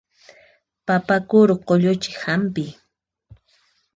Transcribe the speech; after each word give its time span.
Papa 0.85 1.15
kuru 1.29 1.55
qulluchiq 1.67 2.15
hampi. 2.25 2.65